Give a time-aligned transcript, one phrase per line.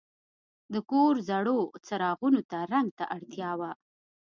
[0.73, 3.71] د کور زړو څراغونو ته رنګ ته اړتیا وه.